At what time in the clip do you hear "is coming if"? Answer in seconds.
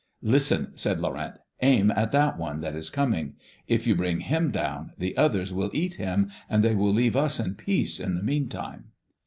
2.75-3.85